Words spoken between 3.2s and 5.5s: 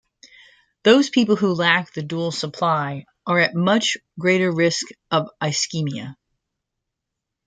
are at much greater risk of